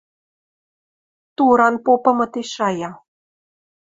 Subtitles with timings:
[1.35, 2.91] Туран попымы ти шая